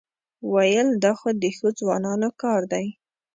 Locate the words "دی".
2.73-2.87